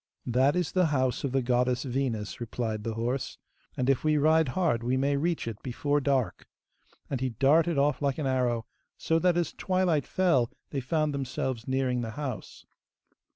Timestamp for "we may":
4.81-5.15